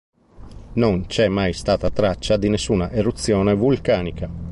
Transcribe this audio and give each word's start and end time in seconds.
Non 0.77 1.05
c'è 1.05 1.27
mai 1.27 1.53
stata 1.53 1.91
traccia 1.91 2.35
di 2.35 2.49
nessuna 2.49 2.89
eruzione 2.89 3.53
vulcanica. 3.53 4.27